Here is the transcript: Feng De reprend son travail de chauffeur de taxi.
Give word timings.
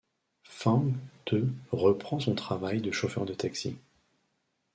Feng 0.49 0.93
De 1.27 1.47
reprend 1.71 2.19
son 2.19 2.33
travail 2.33 2.81
de 2.81 2.89
chauffeur 2.89 3.23
de 3.23 3.35
taxi. 3.35 3.77